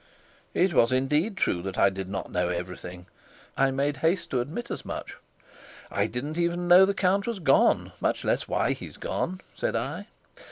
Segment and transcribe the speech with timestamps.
[0.55, 3.05] It was indeed true that I did not know everything.
[3.55, 5.15] I made haste to admit as much.
[5.91, 9.75] "I didn't even know that the count was gone, much less why he's gone," said
[9.75, 10.07] I.